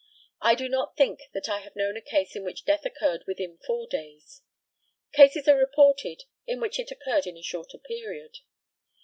I 0.41 0.55
do 0.55 0.67
not 0.67 0.97
think 0.97 1.19
that 1.33 1.47
I 1.47 1.59
have 1.59 1.75
known 1.75 1.95
a 1.95 2.01
case 2.01 2.35
in 2.35 2.43
which 2.43 2.65
death 2.65 2.87
occurred 2.87 3.23
within 3.27 3.59
four 3.67 3.85
days. 3.85 4.41
Cases 5.13 5.47
are 5.47 5.55
reported 5.55 6.23
in 6.47 6.59
which 6.59 6.79
it 6.79 6.89
occurred 6.89 7.27
in 7.27 7.37
a 7.37 7.43
shorter 7.43 7.77
period. 7.77 8.39